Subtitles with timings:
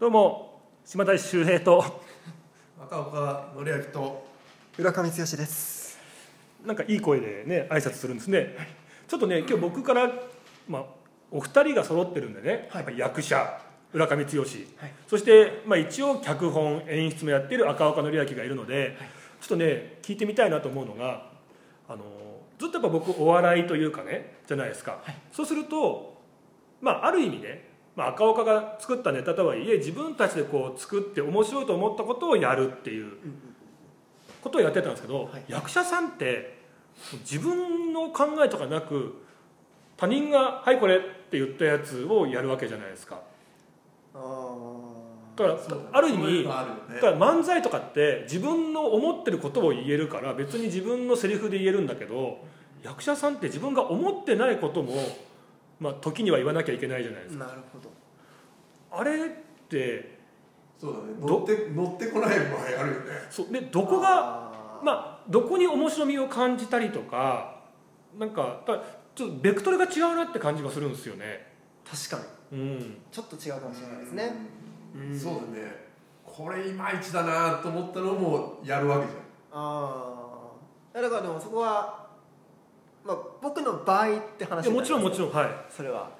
[0.00, 2.00] どうも島田秀平と。
[2.80, 4.26] 赤岡典明と。
[4.78, 5.98] 浦上剛です。
[6.64, 8.56] なんかいい声でね挨拶するんですね。
[9.06, 10.10] ちょっとね今日僕から、
[10.66, 10.84] まあ、
[11.30, 13.60] お二人が揃ってるんでね、やっぱり役者
[13.92, 14.30] 浦上剛、
[15.06, 18.96] そして、まあ、一応脚本演出もやってる赤岡典明がいるので、
[19.42, 21.26] ちょっとね聞いてみたいなと思うのが
[21.86, 22.04] あの
[22.58, 26.18] ずっとやっぱ僕お笑いというかねじゃないですか、そうすると、
[26.80, 33.12] まあ、ある意味ね、まあ、赤岡が作ったネタとはいえ自分たちでこう作って面白いと思ったことをやるっていう
[34.42, 35.44] ことをやってたんですけど、はい。
[35.48, 36.58] 役者さんって
[37.20, 39.22] 自分の考えとかなく
[39.96, 41.00] 他人が「はいこれ」っ
[41.30, 43.20] て言ったやつをやるわけじゃないですか。
[44.14, 44.80] あ
[45.36, 45.58] だから
[45.92, 46.50] ある意味だ
[47.00, 52.38] から漫才とかって自分の思ってることを言えるから別に自分のセリフで言えるんだけど
[52.82, 54.94] 役者さんって自分が思ってないことも、
[55.80, 57.46] まあ、時には言わなきゃいけないじゃないですか。
[57.46, 57.90] なるほど。
[58.92, 59.28] あれっ
[59.68, 60.18] て
[60.78, 61.04] そうだね。
[61.20, 61.26] ど？
[61.26, 63.06] 乗って乗ってこない場合あるよね。
[63.30, 63.52] そう。
[63.52, 64.10] でどこが
[64.80, 67.62] がまあどこに面白みを感じたりとか
[68.18, 68.82] なんかだ
[69.14, 71.46] ちょっとベクトルが違うなって感じがするんですよね。
[71.84, 72.58] 確かに。
[72.58, 72.98] うん。
[73.10, 74.32] ちょっと違うかもしれないですね。
[74.94, 75.18] うん。
[75.18, 75.90] そうだね。
[76.24, 79.12] これいまいちだなと思ったのもやるわけじ
[79.52, 80.14] あ
[80.94, 82.06] あだからでもそこは
[83.04, 85.48] まあ僕の場合って話いやもちろんもちろんはい。
[85.70, 86.10] それは。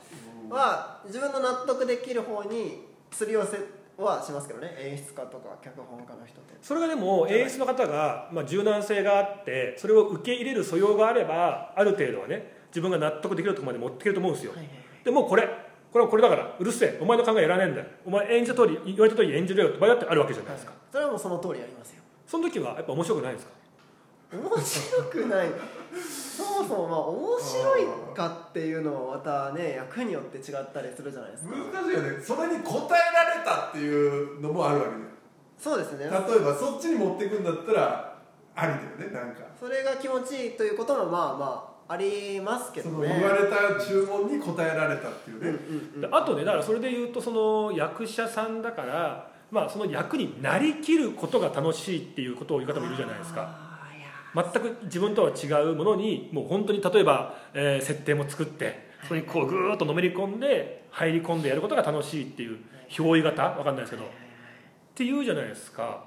[0.49, 3.59] は自分の納得できる方にすり寄せ
[4.03, 4.75] はしますけどね。
[4.79, 6.55] 演出家とか脚本家の人って。
[6.63, 14.53] それがでも演出の方が、まあ、柔軟性があってそれを受け入れる素養があればある程度はね自分が納得できるところまで持っていけると思うんですよ。
[14.53, 15.05] はいはいはい。
[15.05, 15.49] でもうこれ
[15.93, 16.99] これはこれだからうるせえ。
[17.01, 17.87] お前の考えいらねえんだよ。
[18.07, 22.03] お前演じた通り言われた通り演じろよって場合だってあるわけじゃないですか、それはもうその通りやりますよ。
[22.27, 23.53] その時はやっぱ面白くないですか？
[24.33, 25.49] 面白くない。
[26.37, 31.51] そもそもまあ面白いかっていうのはまたね役によって違ったりするじゃないですか。
[31.57, 32.23] 難しいよね。
[32.23, 34.91] それに応えられたっていうのもあるわけ
[35.59, 36.05] そうですね。
[36.05, 38.17] 例えばそっちに持っていくんだったら
[38.55, 39.43] ありだよねなんか。
[39.59, 43.09] それが気持ちいいということもまあまあありますけそどね。
[43.09, 45.59] の言われた注文に応えられたっていううんうんね
[45.97, 46.01] うん。
[46.03, 53.70] であとねだからそれで言うとその役者さんだから、まあ、その役になりきることが楽しいっていうことを言う方もいるじゃないですか
[54.35, 62.59] 全く自分とは違うものにもう本当に例えば、えー設定も作ってそれにこうぐーっとのめり込んで入り込んでやることが楽しいっていう
[62.89, 64.07] 憑依型わかんないですけどっ
[64.95, 66.05] ていうじゃないですか、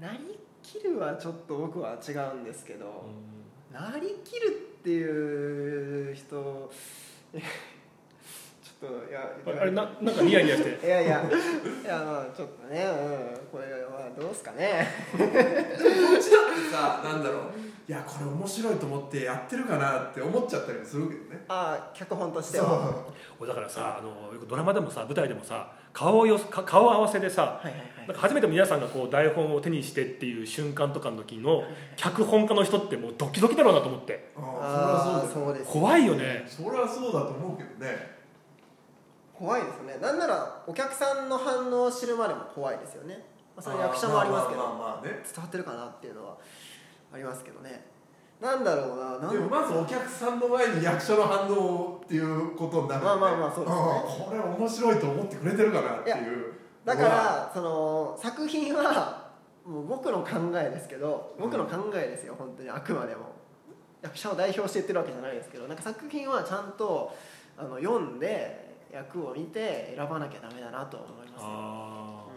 [0.00, 3.04] なりきるはちょっと僕は違うんですけど、
[3.72, 6.70] なりきるっていう人
[8.82, 10.84] ちょっといやあれあれななんかニヤニヤして。
[10.84, 14.88] いやいやいやまあちょっとね、うん、これはどうすかね。
[15.12, 17.42] こっちだってさなんだろう。
[17.86, 21.44] いやこれ面白いと思ってやってるかなって思っちゃったりもするけどね。
[21.46, 23.06] ああ脚本としては。
[23.38, 28.08] 俺だからさあのよくドラマでもさ舞台でもさ顔をよか顔合わせでさはいはいはい。
[28.08, 31.62] なんか初めて皆さんがこう台本を手にしてっていう瞬間とかの時の
[31.94, 34.32] 脚本家の人ってもうドキドキだろうなと思って。
[34.36, 36.44] ああそりゃそうです怖いよね。
[36.48, 38.21] そりゃそうだと思うけどね
[39.42, 39.98] 怖いですよね。
[40.00, 43.26] なんならお客さんの反応を知るまでも怖いですよね、
[43.56, 45.10] まあ、それ役者もありますけど、まあね。
[45.10, 46.36] 伝わってるかなっていうのは
[47.12, 47.90] ありますけどね。
[48.40, 53.82] なんだろうなでもまずお客さんの前に役者の反応っていうことになるまあまあまあそうですね。
[53.82, 56.52] んこれ面白いと思ってくれてるかなっていう。
[56.84, 59.30] だからその作品は
[59.64, 62.70] もう僕の考えですけど僕の考えですよ本当に。
[62.70, 63.32] あくまでも。
[64.02, 67.16] 役者を代表して言ってるわけじゃないですけどなんか作品はちゃんと
[67.56, 71.44] あの読んで役を見て選ばなきゃダメだなとは思います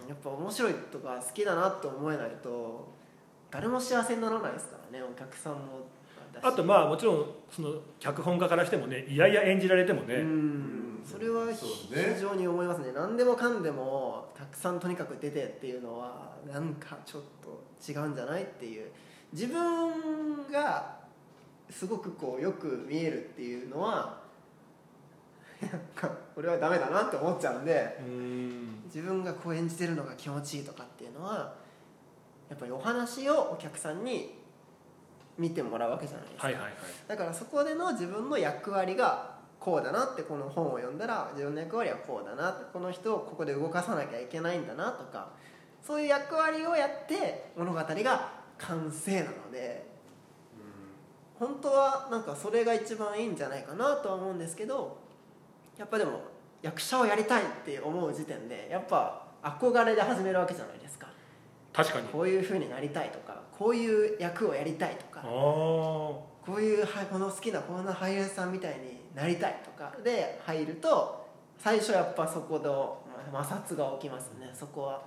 [0.03, 2.88] うんやっぱ面白いとか好きだなと思えないと
[3.51, 5.59] 誰も幸せにならないですからねお客さんも
[6.41, 12.91] あとまあもちろんその脚本家からしてもねいやいや演じられてもね、うんそれは非常に思いますね。
[12.91, 18.89] 何でもかんでもたくさんとにかく出てっていうのはなんかちょっと違うんじゃないっていう。
[19.31, 20.95] 自分が
[21.69, 24.17] すごくこうよく見えるっていうのは
[25.71, 28.83] なんか俺はダメだなって思っちゃうんでうん。
[28.85, 31.53] 自分がこう演じてるのが気持ちいいとかっていうのは
[32.50, 34.35] やっぱりお話をお客さんに
[35.38, 36.73] 見てもらうわけじゃないですか、はいはいはい。
[37.07, 45.29] だからそこでの自分の役割がこうだなってこの本を読んだら自分の役割はこうだなってこの人をここで動かさなきゃいけないんだなとか
[45.81, 49.85] そういう役割をやって物語が完成なので
[51.39, 54.97] 本当はなんかそれが一番いいんじゃないかなとは思うんですけど
[55.77, 56.22] やっぱでも
[56.62, 61.07] 役者をやりたいって思う時点でやっぱ憧れで始めるわけじゃないですか。
[61.74, 62.07] 確かに。
[62.07, 71.25] こういう風になりたいとかこういう役をやりたいとかこういうはいこの好きなこんな俳優さんみたいになりたいとかで入ると
[71.57, 73.00] 最初やっぱそこの、
[73.31, 74.50] まあ摩擦が起きますね。
[74.54, 75.01] そこは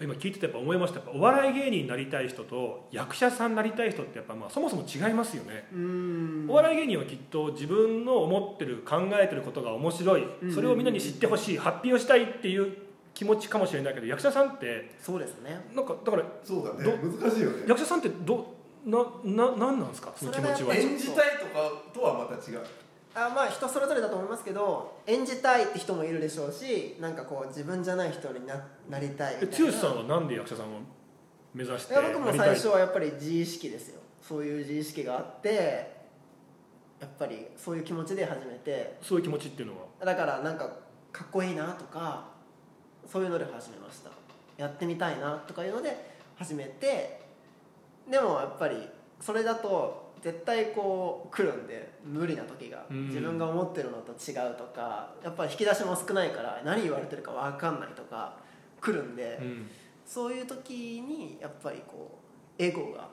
[0.00, 0.98] 今聞いててやっぱ思いました。
[0.98, 6.46] やっぱお笑い芸人になりたい人と役者さんになりたい人ってやっぱまあそもそも違いますよね、うん。
[6.48, 10.28] お笑い芸人はきっと自分の思ってる考えてることが面白い。
[10.42, 11.58] うんそれをみんなに知ってほしい。
[11.58, 12.76] 発表したいっていう
[13.14, 15.64] 気持ちかもしれないけど役者さんってそうですね。
[15.74, 16.84] なんかだからそうだね。
[16.84, 17.64] ど難しいよね。
[17.68, 18.52] 役者さんってど
[18.84, 20.12] なななんなんですか？
[20.16, 20.74] その気持ちは。
[20.74, 22.60] 演じたいとかとはまた違う
[23.14, 28.54] あまあ人それぞれだと思いますけど演じたいって人もいるでしょうしなんかこう自分じゃない人にな
[28.88, 30.80] なりたいみたい剛さんはなんで役者さんを
[31.54, 34.00] 目指していや僕も最初はやっぱり自意識ですよ。
[34.20, 35.94] そういう自意識があって
[37.00, 38.96] やっぱりそういう気持ちで始めて。
[39.02, 40.04] そういう気持ちっていうのは？
[40.04, 40.66] だからなんか
[41.12, 42.24] かっこいいなとか
[43.06, 44.10] そういうので始めました。
[44.56, 47.20] やってみたいなとかいうので始めて
[48.10, 48.88] でもやっぱり
[49.20, 52.86] それだと絶対こう来るんで無理な時が。
[52.90, 53.08] うん。
[53.08, 58.38] 自分が思ってるのと違うとかやっぱり引き出しも少ないから何言われてるか分かんないとか
[58.80, 59.66] 来るんで、うん。
[60.06, 62.18] そういう時にやっぱりこ
[62.58, 63.06] うエゴが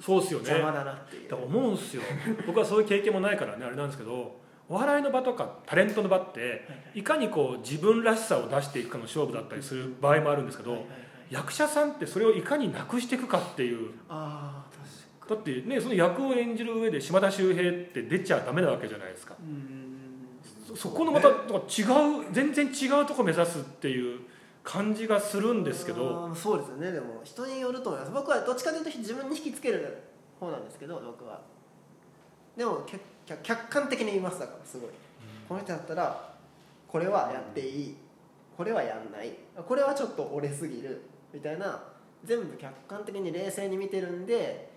[0.00, 0.50] そうですよね。
[0.50, 2.02] 邪魔だなっていう、だから思うんですよ。
[2.46, 4.36] 僕はそういう経験もないからねあれなんですけど
[4.68, 10.86] お笑いの場とかタレントの場っていかにこう自分らしさを出していくかの勝負だったりする場合もあるんですけど
[11.28, 14.81] 役者さんってそれをいかになくしていくかっていうああ
[15.28, 19.34] だってねその役を演じる上で島田秀平って出ちゃダメなわけじゃないですか。
[20.68, 21.36] そそこのまた違う
[22.32, 24.20] 全然違うとこ目指すっていう
[24.64, 26.34] 感じがするんですけど。
[26.34, 26.92] そうですよね。
[26.92, 28.12] でも人によると思います。
[28.12, 30.02] 僕はどっちかというと自分に引きつける
[30.40, 31.40] 方なんですけど僕は。
[32.56, 34.90] でも客客客観的に言いますだからすごい、
[35.48, 36.34] この人だったら
[36.88, 37.96] これはやっていい。
[38.56, 39.32] これはやんない。
[39.66, 41.02] これはちょっと折れすぎる。
[41.32, 41.82] みたいな
[42.24, 44.71] 全部客観的に冷静に見てるんで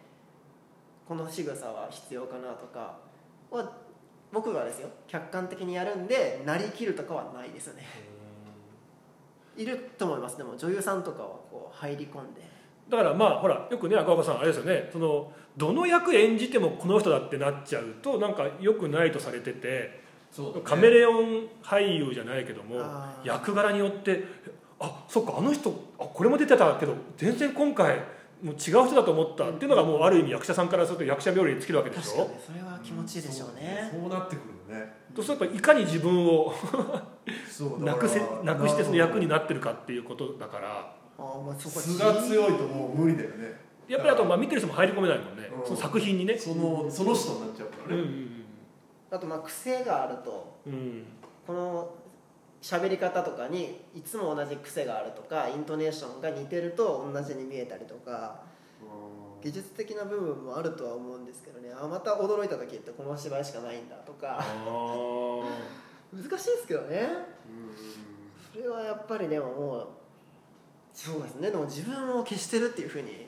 [1.08, 2.98] この仕草は必要かなとか
[3.52, 3.72] は
[4.32, 7.84] 僕がですよ客観的にやるんでなりきるとかはないですよね。
[9.58, 10.38] いると思います。
[10.38, 12.42] でも女優さんとかはこう入り込んで。
[12.90, 14.90] だからまあほらよくね赤岡さんあれですよね。
[14.92, 20.62] そのどの役演じてもこの人だってなっちゃうとなんか良くないとされててそうだね。
[20.66, 22.82] カメレオン俳優じゃないけども
[23.24, 24.26] 役柄によって
[24.80, 28.00] あそっかあの人あこれも出てたけど全然今回
[28.44, 32.26] もう違う人だと思ったっていうのがもうある意味役者さんからすると役者冥利に尽きるわけでしょ？
[32.26, 33.90] 確かにそれは気持ちいいでしょうね。
[33.92, 34.40] そうなってく
[34.70, 34.94] るよね。
[35.16, 36.54] とするとやっぱいかに自分を
[37.50, 40.96] そうなくせなくしてその役にななってるかっていうことだから。
[41.18, 43.60] あーまあそこ素が強いともう無理だよね。
[43.88, 45.50] やっぱりあとまあ見てる人も入り込めないもんね。
[45.60, 45.66] うん。
[45.66, 46.38] その作品にね。
[46.38, 48.46] そのその人になっちゃうかうんうらね、ん
[49.12, 50.58] あとまあ癖があると。
[50.68, 51.04] うんうん。
[51.48, 51.90] この
[52.66, 58.40] 喋り方とかにいつも同じ癖があるとかイントネーションが似てると同じに見えたりとか
[59.44, 61.70] 技術的な部分もあるとは思うんですけどね。
[61.80, 64.44] あまた驚いた時ってこの芝居しかないんだとか。
[66.12, 67.08] 難しいですけどね。
[68.52, 69.88] それはやっぱりでももう
[70.92, 71.52] そうですね。
[71.52, 73.28] でも自分を消してるっていうふうに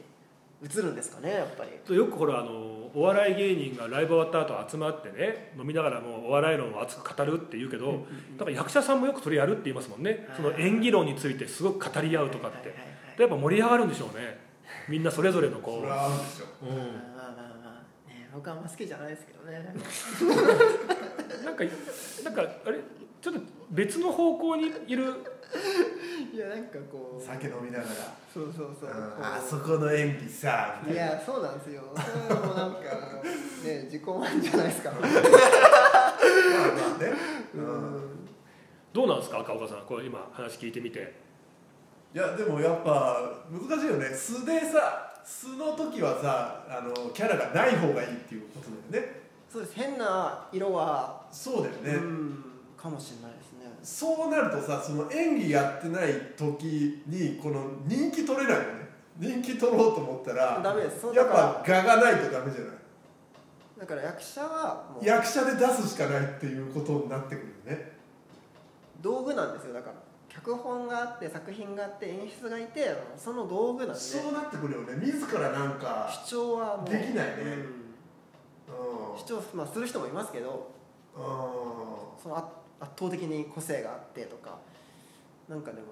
[0.63, 1.95] 映るんですかねやっぱり。
[1.95, 8.05] よくほらあのお笑い芸人がライブ終わった後集まってね飲みながらもうお笑い論を熱く語るって言うけど、
[8.37, 12.75] だから役者さんもよくそれやるって言いますもんね、その演技論についてすごく語り合うとかって、
[13.21, 14.39] やっぱ盛り上がるんでしょうね。
[14.89, 18.09] みんなそれぞれのこそれはあるでしょう、うまあまあまあまあ。
[18.09, 19.59] ね僕はあんま好きじゃないですけどね。
[21.41, 21.63] ん、なんか
[22.23, 22.79] なんかあれ？
[23.21, 23.41] ちょっと
[23.71, 25.13] 別の方向にいる
[26.37, 27.89] いやなんかこう酒飲みながら。
[28.31, 29.25] そうそうそう、うん。
[29.25, 31.11] あそこの演技さみいたいな。
[31.13, 31.81] やそうなんですよ。
[31.95, 32.79] それもなんか
[33.65, 34.91] ね自己満じゃないですか。
[34.91, 35.11] まあまあ
[36.99, 37.11] ね、
[37.55, 38.27] ううんん。
[38.93, 41.25] どうなんですか赤岡さんこれ今話聞いてみて。
[42.13, 44.05] いやでもやっぱ難しいよね。
[44.13, 49.21] 素でさ素の時はさあのキャラがない方がいいっていうことだよね。
[49.51, 49.73] そうです。
[49.75, 52.43] 変な色は、そうだよね、うん
[52.77, 53.56] かもしれないですね
[53.87, 58.89] そうなるとさその演技やってない時にこの人気取れないよね。
[59.17, 61.05] 人気取ろうと思ったらダメです。
[61.15, 62.77] やっぱ画がないとダメじゃない？
[63.79, 67.93] だから役者はもう役者で出すしかないっていうことになってくるよね。
[69.01, 69.73] 道具なんですよ。
[69.73, 69.95] だから
[70.27, 73.99] 脚本があって作品があって演出がいてその道具なんで。
[74.01, 74.97] そうなってくるよね。
[75.01, 77.33] 自らなんか主張はもうできないね。
[78.67, 79.17] うん。
[79.17, 80.69] 主張、まあ、する人もいますけど
[81.15, 81.23] うん。
[82.21, 84.57] その圧圧倒的に個性があってとか
[85.49, 85.87] なんかでも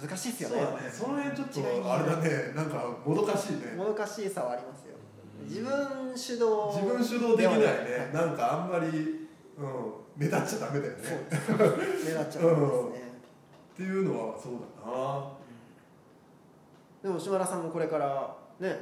[0.00, 0.56] 難しいですよね。
[0.56, 0.90] そうだね。
[0.90, 1.48] その辺ちょっ
[1.82, 2.52] とあれだね。
[2.54, 3.74] なんかもどかしいね。
[3.76, 4.94] もどかしさはありますよ。
[5.42, 8.10] 自分主導自分主導できないね。
[8.12, 10.98] なんかあんまり、うん、目立っちゃダメだよね。
[11.48, 13.12] 目立っちゃうんですね、
[13.74, 15.32] っていうのはそうだな。
[17.02, 18.78] でも島田さんもこれからね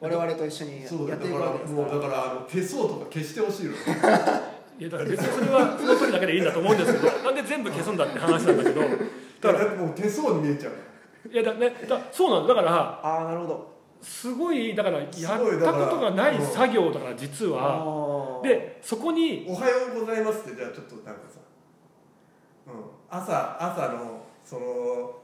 [0.00, 1.50] 我々と一緒にやそうだっていくだから。
[1.52, 3.72] わけですからもうだからあの手相とか消してほしいの
[4.78, 10.72] いいやだから別にそれはその時だけでいいんだと思うんですけど なんで全部消すんだって話なんだけどだだかかららもう手相に見えちゃう。
[11.30, 12.54] いやだ,、ね、だそうなんだ。
[12.54, 13.76] だからああなるほど。
[14.00, 18.40] すごいだからやったことがない作業だから実は。
[18.42, 21.40] でそこにおはようございますってじゃあちょっとなんかさ、
[22.66, 25.16] うん、朝朝のその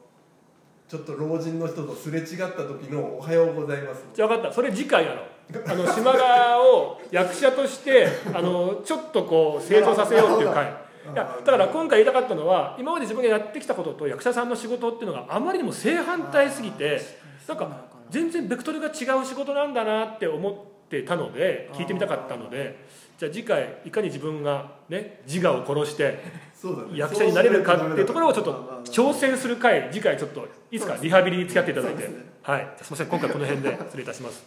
[0.89, 4.05] ちょっと老人の人とすれ違った時の「おはようございます。
[4.13, 4.53] じゃあ分かった。
[4.53, 5.25] それ次回やろう
[5.67, 10.67] あの島川を役者としてあのちょっとこう成長させようっていう回。
[10.67, 10.69] い。
[11.15, 17.01] やだから今回言いたかったのは今まで自分がやってきたことと役者さんの仕事っていうのがあまりにも正反対すぎて
[17.49, 20.55] なんか全然ベクトルが違う仕事なんだなって思っ
[20.89, 22.87] てたので聞いてみたかったので
[23.19, 26.19] じゃあ次回いかに自分がね自我を殺して」
[26.95, 32.09] 役者になれるかっていうところをちょっと挑戦する回次回ちょっといつかリハビリに付き合っていただいて。
[32.43, 32.69] はい。
[32.83, 33.07] すみません。
[33.07, 34.45] 今回この辺で失礼いたします